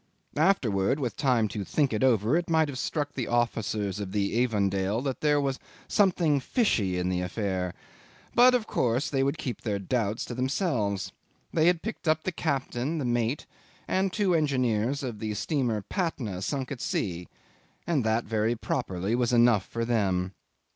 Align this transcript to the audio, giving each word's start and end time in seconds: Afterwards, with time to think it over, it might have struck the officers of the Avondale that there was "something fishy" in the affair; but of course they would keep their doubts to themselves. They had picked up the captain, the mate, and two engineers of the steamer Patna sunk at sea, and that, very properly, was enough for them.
Afterwards, 0.37 0.99
with 0.99 1.15
time 1.15 1.47
to 1.49 1.63
think 1.63 1.93
it 1.93 2.03
over, 2.03 2.35
it 2.35 2.49
might 2.49 2.69
have 2.69 2.79
struck 2.79 3.13
the 3.13 3.27
officers 3.27 3.99
of 3.99 4.13
the 4.13 4.43
Avondale 4.43 4.99
that 5.01 5.21
there 5.21 5.39
was 5.39 5.59
"something 5.87 6.39
fishy" 6.39 6.97
in 6.97 7.07
the 7.07 7.21
affair; 7.21 7.75
but 8.33 8.55
of 8.55 8.65
course 8.65 9.11
they 9.11 9.21
would 9.21 9.37
keep 9.37 9.61
their 9.61 9.77
doubts 9.77 10.25
to 10.25 10.33
themselves. 10.33 11.11
They 11.53 11.67
had 11.67 11.83
picked 11.83 12.07
up 12.07 12.23
the 12.23 12.31
captain, 12.31 12.97
the 12.97 13.05
mate, 13.05 13.45
and 13.87 14.11
two 14.11 14.33
engineers 14.33 15.03
of 15.03 15.19
the 15.19 15.35
steamer 15.35 15.83
Patna 15.87 16.41
sunk 16.41 16.71
at 16.71 16.81
sea, 16.81 17.27
and 17.85 18.03
that, 18.03 18.23
very 18.23 18.55
properly, 18.55 19.13
was 19.13 19.31
enough 19.31 19.67
for 19.67 19.85
them. 19.85 20.33